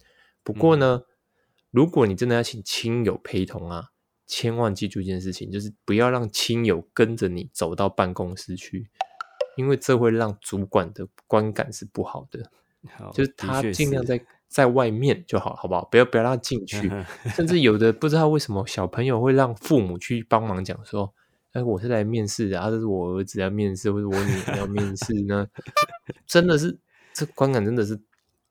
[0.43, 1.03] 不过呢，
[1.71, 3.91] 如果你真的要请亲友陪同啊，
[4.25, 8.89] 千万记住一件事情，就是不要让亲友跟着你走到办公室去。
[9.57, 12.51] 因为这会让主管的观感是不好的，
[13.13, 15.83] 就是他尽量在在外面就好，好不好？
[15.85, 16.91] 不要不要让他进去。
[17.35, 21.13] 甚至有的不知道为什么小朋友会让父母去帮忙讲说
[21.51, 25.47] ：“哎，我是来面试的，啊，这是我儿子要面试，或者我女儿要面试呢。
[26.25, 26.77] ”真的是
[27.13, 27.99] 这观感真的是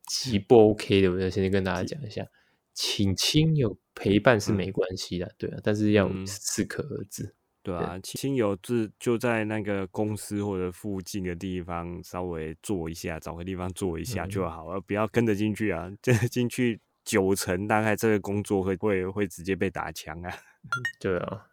[0.07, 1.09] 极不 OK 的。
[1.09, 2.27] 我要先跟大家讲一下，
[2.73, 7.35] 请亲友陪伴是没关系的，对啊，但是要适可而止。
[7.65, 15.91] 对啊，亲友就就在那个公司或者附近的地方稍微坐一下，找个地方坐一下就好了，不要跟着进去啊！
[16.03, 20.31] 跟着进去九成大概这个工作会会会直接被打枪啊！
[21.01, 21.47] 对啊，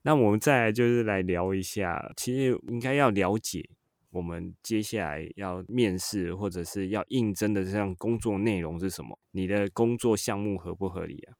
[0.00, 3.68] 那我们再来就是来聊一下，其实应该要了解
[4.10, 11.36] 我们接下来要面试或者是要应征的这样工作内容是什么，你的工作项目合不合理啊？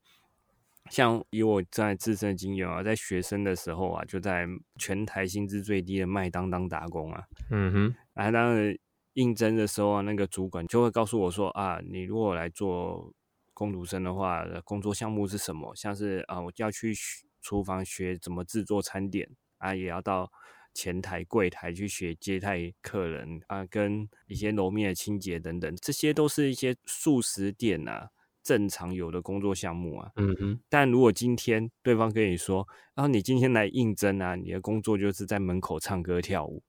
[0.91, 4.47] 像以我在自身的经验啊，在学生的时候啊，就在
[4.79, 7.25] 全台薪资最低的麦当当打工啊。
[7.51, 8.81] 嗯哼，啊当时
[9.15, 13.13] 应征的时候啊，那个主管就会告诉我说啊，你如果来做
[13.53, 15.75] 工读生的话，工作项目是什么？
[15.75, 16.95] 像是啊，我要去
[17.41, 20.31] 厨房学怎么制作餐点啊，也要到
[20.75, 28.11] 前台柜台去学接待客人啊，跟一些楼面的清洁等等，这些都是一些素食店啊。
[28.49, 36.63] 正常有的工作项目啊，嗯哼，但如果今天对方跟你说，然后你今天来应征啊，你的工作就是在门口唱歌跳舞，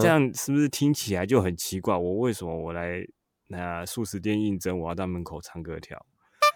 [0.00, 1.96] 这样是不是听起来就很奇怪？
[1.96, 3.06] 我为什么我来
[3.46, 6.04] 那素食店应征，我要到门口唱歌跳？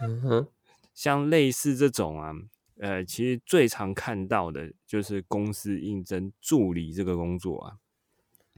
[0.02, 0.48] 嗯哼，
[0.92, 2.32] 像类似这种啊，
[2.80, 7.76] 呃，其实最常看到的就是公司应征助理这个工作啊。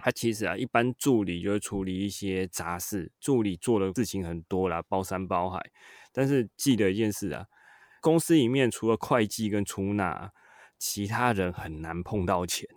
[0.04, 5.64] 他其实啊，一般助理就会处理一些杂事，助理做的事情很多啦，包山包海。
[6.10, 7.46] 但是记得一件事啊，
[8.00, 10.32] 公司里面除了会计跟出纳，
[10.76, 12.68] 其他人很难碰到钱，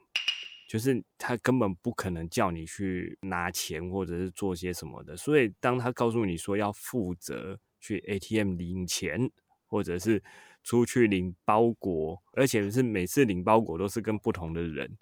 [0.69, 5.17] 就是他根本不可能叫你去拿钱或者是做些什么的。
[5.17, 9.31] 所以当他告诉你说要负责去 ATM 领钱，
[9.65, 10.21] 或者是
[10.63, 14.95] 出去领包裹，而且是每次领包裹都是跟不同的人。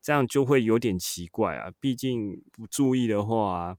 [0.00, 1.70] 这样就会有点奇怪啊！
[1.80, 3.76] 毕竟不注意的话，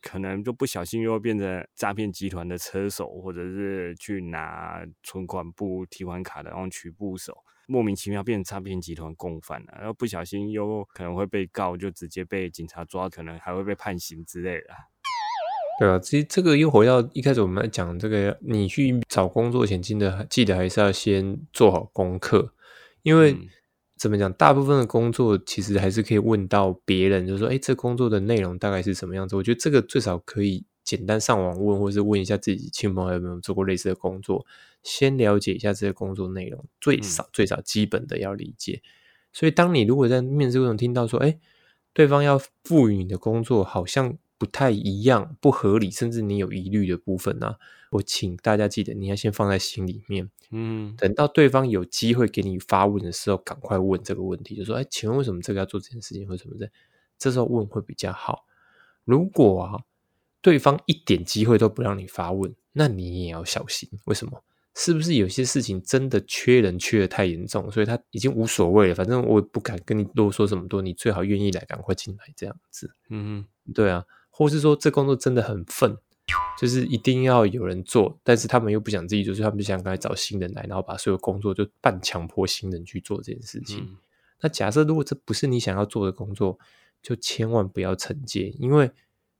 [0.00, 7.36] 可能就不小心又变成诈骗集团的车手，或者是去拿存款簿、提款卡的然后取部手，
[7.68, 9.74] 莫名其妙变成诈骗集团共犯了。
[9.76, 14.68] 然后不小心又可能会被告，就直接被警察抓，可能还会被判刑之类的。
[15.78, 22.54] 对啊，其实这个又回到一开始我们在讲这个，你去找工作前，记得记得还是要先做好功课，
[23.02, 23.36] 因为。
[23.98, 24.32] 怎么讲？
[24.34, 29.34] 大部分的工作其实还是可以问到别人，就是说，哎，这工作的内容大概是什么样子？
[29.36, 34.46] 我觉得这个最少可以简单上网问，或者是问一下自己亲朋友有没有做过类似的工作，
[34.82, 38.80] 先了解一下这个工作内容，最少最少基本的要理解。
[39.32, 41.38] 所以，当你如果在面试过程听到说，哎，
[41.92, 44.16] 对方要赋予你的工作好像。
[44.38, 47.56] 不太一样，不合理，甚至你有疑虑的部分呢？
[47.90, 50.30] 我请大家记得，你要先放在心里面。
[50.50, 56.70] 嗯，等到对方有机会给你发问的时候，赶快问这个问题，就说：“哎，请问为什么这个要做这件事情，或什么的？”
[57.18, 58.44] 这时候问会比较好。
[59.04, 59.80] 如果啊，
[60.40, 63.88] 对方一点机会都不让你发问，那你也要小心。
[64.04, 64.44] 为什么？
[64.74, 68.94] 是不是有些事情真的缺人缺的太严重，所以他已经无所谓了？
[68.94, 72.94] 反正我也不敢跟你啰嗦这么多，你最好愿意来，赶快进来这样子。
[73.08, 74.04] 嗯，对啊。
[74.38, 75.98] 或是说这工作真的很愤，
[76.60, 83.98] 就是一定要有人做，但是他们又不想自己做，所以他们就想赶快找新人来，然后把所有工作就半强迫新人去做这件事情。
[84.40, 86.56] 那假设如果这不是你想要做的工作，
[87.02, 88.88] 就千万不要承接，因为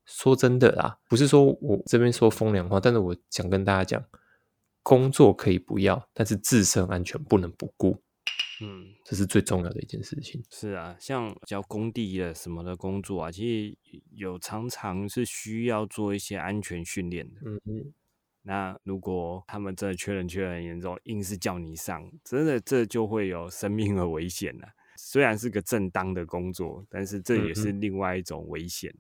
[0.04, 4.04] 说真的啦，不是说我这边说风凉话，但是我想跟大家讲，
[4.82, 8.02] 工作可以不要，但是自身安全不能不顾。
[8.60, 10.42] 嗯，这是最重要的一件事情。
[10.50, 13.78] 是啊，像叫工地的什么的工作啊，其实
[14.12, 17.40] 有常常是需要做一些安全训练的。
[17.44, 17.92] 嗯嗯，
[18.42, 24.68] 那如果他们真的缺人缺得很严重，硬是叫你上，真的这就会有生命的危险了。
[24.96, 28.92] 虽然是个正当的工作，但是这也是另外一种危险。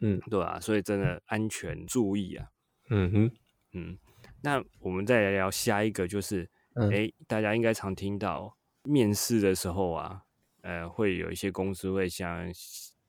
[0.00, 2.48] 嗯，对啊，所以真的安全注意啊。
[2.90, 3.30] 嗯哼，
[3.72, 3.98] 嗯，
[4.42, 10.22] 那我们再来聊下一个，就是，嗯哎、大家应该常听到面试的时候啊，
[10.60, 12.52] 呃，会有一些公司会想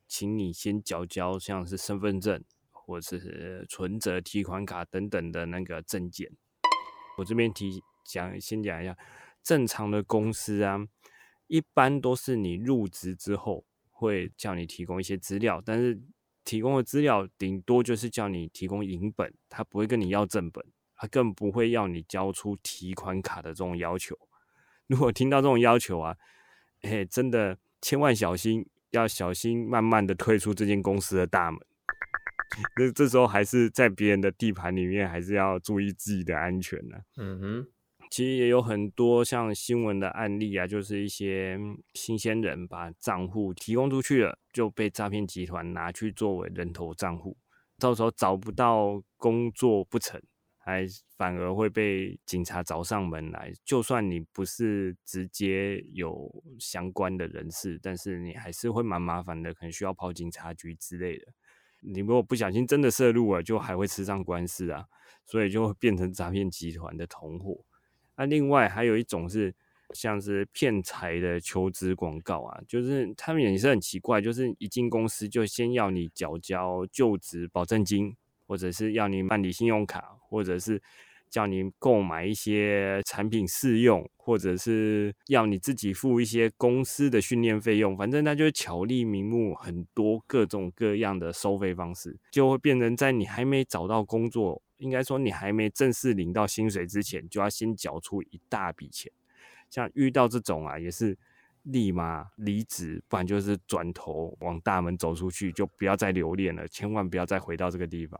[0.06, 6.32] 请你先缴交像是身份证或者是存折、提款卡等等的那个证件。
[7.18, 8.96] 我这边提讲，先讲一下，
[9.42, 10.78] 正常的公司啊，
[11.46, 16.00] 一般都是你入职之后会叫你提供一些资料，但是
[16.42, 20.64] 提供的资料顶多就是叫你提供影本，他不会跟你要正本，
[20.98, 24.18] 他更不会要你交出提款卡的这种要求。
[24.88, 26.16] 如果听到这种要求啊，
[26.82, 31.60] 哎，真的千万小心，要小心慢慢的退出这间公司的大门。
[32.76, 37.66] 那这时候还是在别人的地盘里面，还是要注意自己的安全呢、嗯哼，
[38.10, 47.36] 其实也有很多像新闻的案例啊，就是一些嗯新鲜人把账户提供出去了，就被诈骗集团拿去作为人头账户，
[47.78, 50.20] 到时候找不到工作不成，
[50.68, 53.50] 还反而会被警察找上门来。
[53.64, 61.24] 就算你不是直接有相关的人士，但是你还是会蛮麻烦的，可能需要跑警察局之类的。
[61.80, 64.84] 你如果不小心真的涉入了，就还会吃上官司啊，
[65.24, 67.64] 所以就会变成诈骗集团的同伙。
[68.16, 69.54] 那另外还有一种是
[69.94, 78.14] 像是骗财的求职广告啊，就是他们也是很奇怪，就是一进公司就先要你缴交就职保证金，
[78.48, 80.82] 或者是要你办理信用卡，或者是
[81.30, 99.12] 叫你购买一些产品试用，或者是要你自己付一些公司的训练费用，反正那就巧立名目，很多各种各样的收费方式，就会变成在你还没找到工作，应该说你还没正式领到薪水之前，就要先缴出一大笔钱。
[99.68, 101.14] 像遇到这种啊，也是
[101.70, 108.18] 立马离职，不然就是转头往大门走出去，就不要再留恋了，千万不要再回到这个地方。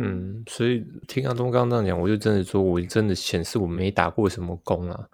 [0.00, 5.08] 嗯，所以听阿东刚刚这样讲，我就真的说，我真的显示我没打过什么工啊，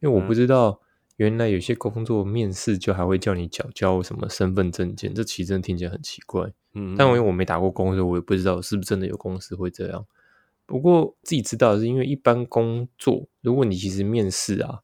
[0.00, 0.80] 因为我不知道
[1.16, 6.52] 原来有些工作面试就还会叫你缴交什么身份证件，这其实真的听起来很奇怪。
[6.74, 10.06] 嗯，但因为我没打过工，所以我也不知道是不是真的有公司会这样。
[10.66, 14.80] 不过自己知道的是，因为一般工作，如果你其实面试啊，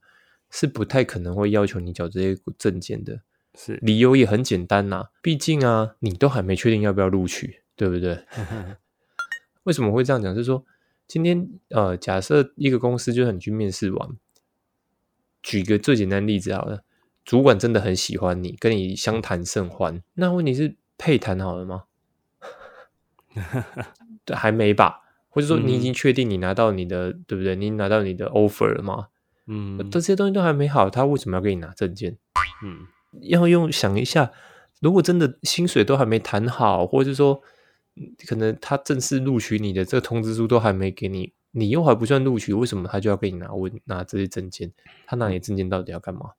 [0.57, 3.23] 是不太可能会要求你缴这些证件的。
[3.57, 8.25] 是理由也很简单呐、毕竟啊，你都还没确定要不要录取，对不对？
[9.65, 10.33] 为什么会这样讲？
[10.33, 10.65] 是说
[11.09, 14.11] 今天呃，假设一个公司就是你去面试完，
[15.43, 16.85] 举个最简单的例子好了，
[17.25, 21.85] 主管真的很喜欢你，跟你相谈甚欢，那问题是配谈好了吗？
[24.25, 25.01] 对，还没吧？
[25.29, 27.57] 或者说你已经确定你拿到你的，对不对？
[27.57, 29.09] 你拿到你的 offer 了吗？
[29.47, 32.17] 嗯这些东西都还没好，他为什么要给你拿证件？
[32.63, 32.87] 嗯
[33.23, 34.33] 要用想一下，
[34.81, 37.41] 如果真的薪水都还没谈好，或者是说
[37.97, 44.73] 嗯可能他正式录取你的这个通知书都还没给你，你又还不算录取，为什么他就要给你拿问拿这些证件？
[45.07, 46.33] 他拿你证件到底要干嘛？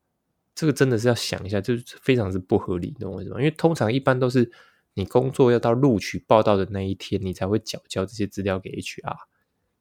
[0.54, 3.38] 这个真的是要想一下，就是非常是不合理，你懂我意思吗？
[3.38, 4.50] 因为通常一般都是
[4.94, 9.16] 你工作要到录取报道的那一天，你才会缴交这些资料给 HR，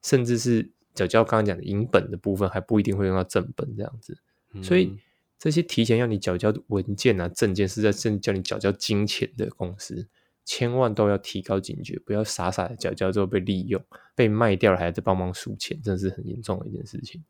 [0.03, 4.17] 甚至是缴交刚刚讲的银本的部分，还不一定会用到正本这样子。
[4.63, 4.99] 所以嗯
[5.37, 10.09] 这些提前要你缴交文件啊、证件，是在正叫你缴交金钱的公司，
[10.45, 13.83] 千万都要提高警觉，不要傻傻的缴交之后被利用、
[14.15, 17.23] 被卖掉了，还在帮忙数钱，真的是很严重的一件事情。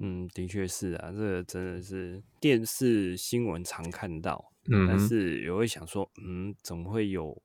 [0.00, 7.42] 嗯，的确是啊，这个真的是电视新闻常看到，但嗯但，是也会想说，嗯，怎么会有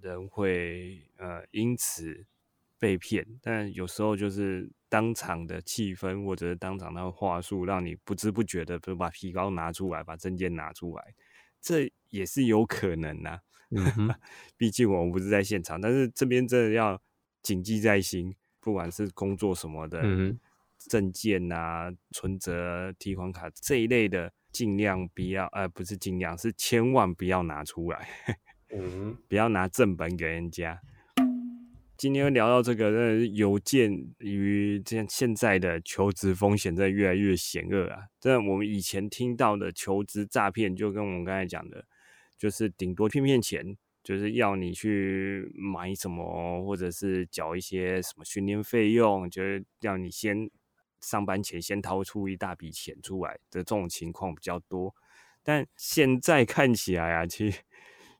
[0.00, 2.24] 人会呃因此
[2.78, 3.26] 被骗？
[3.42, 11.14] 但有时候就是当场的气氛或者是当场的话术，让你不知不觉的就把皮包拿出来，把证件拿出来，
[11.60, 13.38] 这也是有可能呐、
[14.56, 16.98] 毕竟我们不是在现场，但是这边真的要
[17.42, 20.40] 谨记在心，不管是工作什么的，嗯
[20.88, 28.08] 证件啊、存折、提款卡这一类的，尽量不要，呃，不是尽量，是千万不要拿出来，
[28.70, 30.80] 嗯，不要拿正本给人家。
[31.96, 38.00] 今天聊到这个，真的是有鉴于这现在的求职风险在越来越险恶啊！
[38.20, 41.86] 真的，我们以前听到的求职诈骗，就跟我们刚才讲的，
[42.36, 50.50] 就是顶多骗骗钱，就是要你去买什么，或者是缴一些什么训练费用，就是要你先
[51.00, 54.94] 上班前先掏出一大笔钱出来的这种情况比较多。
[55.42, 57.60] 但现在看起来啊，其实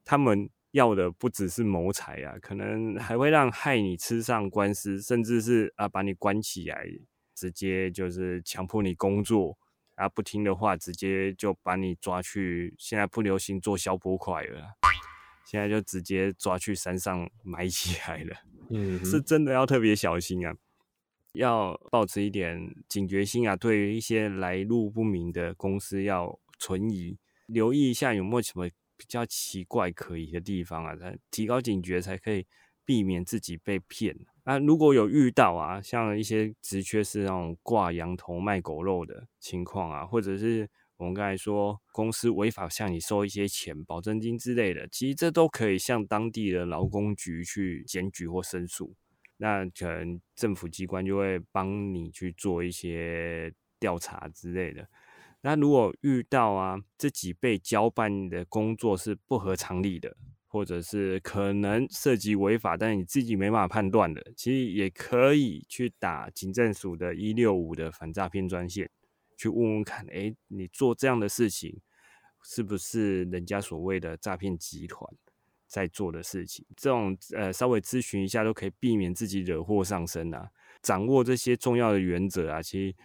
[0.02, 6.86] 他们要的不只是谋财啊，可能还会让害你吃上官司，甚至是啊把你关起来，
[7.34, 9.56] 直接就是强迫你工作。
[9.94, 12.74] 啊，不听的话，直接就把你抓去。
[12.76, 14.76] 现在不流行做消波块了，
[15.46, 18.36] 现在就直接抓去山上 埋起来了。
[18.68, 20.54] 嗯，是真的要特别小心啊，
[21.32, 22.60] 要保持一点
[22.90, 23.56] 警觉心啊。
[23.56, 27.16] 对于一些来路不明的公司，要存疑，
[27.46, 32.46] 留意一下有没有什么比较奇怪可疑的地方啊，才提高警觉才可以
[32.84, 34.16] 避免自己被骗。
[34.44, 48.94] 那如果有遇到啊，像一些职缺是那种挂羊头卖狗肉的情况啊，或者是我们刚才说公司违法向你收一些钱、保证金之类的，其实这都可以向当地的劳工局去检举或申诉。
[49.38, 54.88] 那可能政府机关就会帮你去做一些调查之类的。
[55.46, 60.16] 那如果遇到啊，自己被交办的工作是不合常理的。
[60.48, 68.88] 或者是可能涉及违法，但你自己没办法判断的，其实也可以去打警政署的一六五的反诈骗专线，
[69.36, 71.78] 去问问看，哎，你做这样的事情
[72.42, 75.06] 是不是人家所谓的诈骗集团
[75.66, 76.64] 在做的事情？
[76.74, 80.48] 这种呃，稍微咨询一下都可以避免自己惹祸上身啊。
[80.80, 82.96] 掌握这些重要的原则啊，其实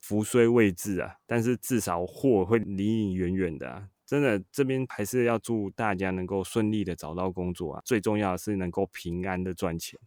[0.00, 3.88] 福虽未至啊，但是至少祸会离你远远的啊。
[4.06, 7.82] 真的，这边还是要祝大家能够顺利的找到工作啊！
[7.84, 10.00] 最重要的是能够平安的赚钱，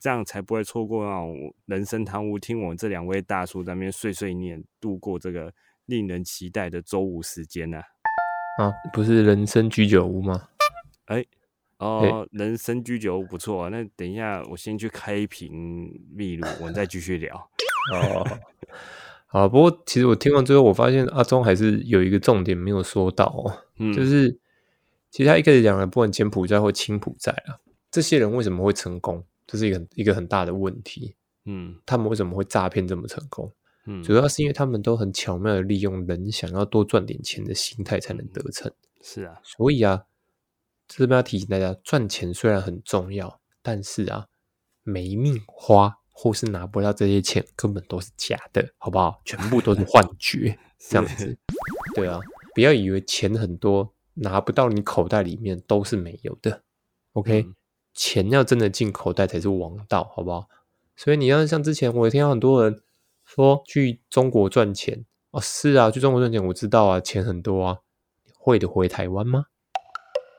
[0.00, 2.38] 这样才不会错过那种人生贪污。
[2.38, 5.52] 听我这两位大叔在那边碎碎念，度过这个
[5.84, 7.78] 令人期待的周五时间呢？
[8.58, 10.48] 啊，不是人生居酒屋吗？
[11.04, 11.22] 哎，
[11.76, 13.68] 哦，人生居酒屋不错。
[13.68, 17.36] 那等一下，我先去开一瓶秘鲁，我们再继续聊。
[17.92, 18.26] 哦。
[19.26, 24.38] 啊，不过其实我听完之后，我发现阿忠还是有一个重点没有说到哦，就是
[25.10, 27.58] 其实他一开始讲的，不管柬埔寨或青埔寨啊，
[27.90, 31.16] 这些人为什么会成功，这是一个一个很大的问题。
[31.44, 33.52] 嗯，他们为什么会诈骗这么成功？
[33.86, 38.72] 嗯，主要是因为他们都很巧妙的利用人想要多赚点钱的心态才能得逞。
[39.02, 40.04] 是啊，所以啊，
[40.88, 44.26] 这边要提醒大家，赚钱虽然很重要，但是啊，
[44.82, 45.98] 没命花。
[46.18, 49.20] 或是拿不到这些钱，根本都是假的，好不好？
[49.22, 51.36] 全部都是幻觉， 这样子。
[51.94, 52.18] 对啊，
[52.54, 56.62] 不要以为钱很多拿不到你口袋里面都是没有的。
[57.12, 57.50] OK，
[57.92, 60.48] 钱要真的进口袋才是王道，好不好？
[60.96, 62.82] 所以你要像之前我听到很多人
[63.26, 67.78] 说去中国赚钱哦，是啊，去中国赚钱，我知道啊，钱很多啊，
[68.38, 69.44] 会的回台湾吗？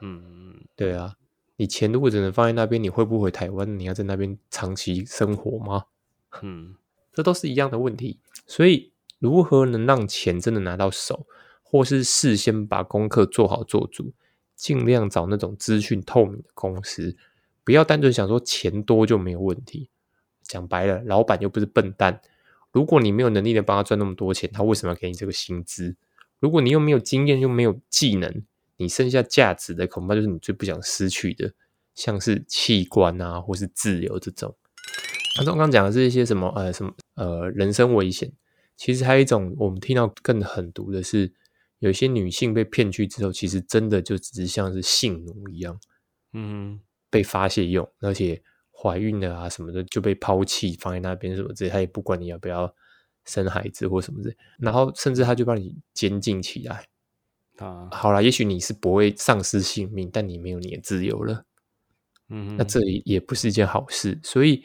[0.01, 1.13] 嗯，对啊。
[1.57, 3.77] 你钱如果只能放在那边，你会不会回台湾？
[3.77, 5.85] 你要在那边长期生活吗？
[6.41, 6.75] 嗯，
[7.13, 8.19] 这都是一样的问题。
[8.45, 11.25] 所以，如何能让钱真的拿到手，
[11.63, 14.13] 或是事先把功课做好做足，
[14.55, 17.17] 尽量找那种资讯透明的公司，
[17.63, 19.89] 不要单纯想说钱多就没有问题。
[20.43, 22.21] 讲白了，老板又不是笨蛋。
[22.71, 25.95] 如果你没有能力的帮他赚那么多钱，他为什么要给你这个薪资？
[26.39, 28.43] 如果你又没有经验，又没有技能。
[28.77, 31.51] 你剩下价值的恐怕就是你最不想失去的，
[31.95, 34.55] 像是器官啊，或是自由这种。
[35.35, 38.31] 他刚刚讲的是一些什么呃什么呃人身危险，
[38.75, 41.31] 其实还有一种我们听到更狠毒的是，
[41.79, 45.79] 有些女性被骗去之后，其实真的就只是像是性奴一样，
[46.33, 52.73] 嗯，被发泄用，而且怀孕了啊什么的就被抛弃放在那边什么之类，他也不管你要不要
[53.25, 56.87] 生孩子或什么之类，然后甚至他就把你监禁起来。
[57.57, 61.45] 啊，好了，也许你是不会丧失性命，但你没有你的自由了。
[62.29, 64.63] 嗯，那这里也不是一件好事，所以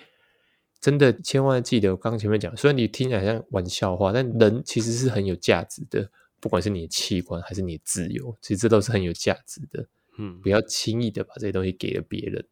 [0.80, 9.86] 真的千万记得，我刚刚前面讲，虽然你听起来像玩笑话，但人其实是很有价值的，不管是你的器官还是你的自由，其实这都是很有价值的。
[10.18, 12.45] 嗯，不要轻易的把这些东西给了别人。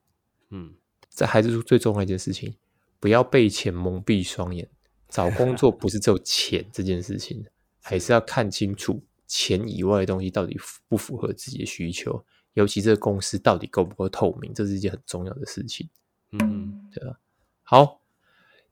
[0.51, 0.75] 嗯，
[1.11, 2.55] 这还是最重要一件事情，
[2.99, 4.69] 不要被钱蒙蔽双眼。
[5.09, 7.45] 找工作不是只有钱这件事情，
[7.83, 9.03] 还是要看清楚。
[9.31, 12.25] 钱以外的东西到底符不符合自己的需求？
[12.55, 14.53] 尤其这个公司到底够不够透明？
[14.53, 15.89] 这是一件很重要的事情。
[16.33, 17.17] 嗯，对吧？
[17.63, 18.01] 好，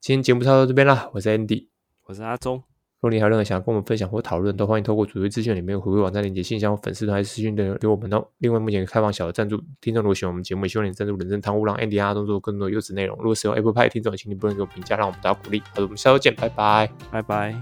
[0.01, 1.09] 今天节目差不多这边啦。
[1.15, 1.69] 我是 Andy，
[2.07, 2.57] 我是阿忠。
[2.57, 8.27] 如果你还有任何想要跟我们分享或讨论，都欢迎透过主页资讯里面回馈网站链接、信箱或粉丝团还是私讯的给我们哦。
[8.39, 13.17] 另外，目前开放小的赞助听众，如果喜欢我们节目，也希望你赞助人生汤屋，让 Andy 阿忠做更多优质内容。
[13.19, 15.61] 如果使用 Apple Pay 听众，请你不能给我评价，让我们得到鼓励。
[15.61, 17.61] 好的，我们下周见，拜拜，拜拜。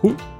[0.00, 0.33] 呼。